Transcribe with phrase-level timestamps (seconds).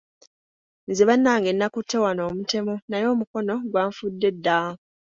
[0.89, 4.59] Nze bannange nakutte wano omutemu, naye omukono gwanfudde dda.